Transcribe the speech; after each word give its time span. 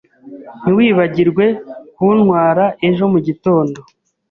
Ntiwibagirwe 0.61 1.45
kuntwara 1.95 2.63
ejo 2.87 3.03
mugitondo. 3.13 3.79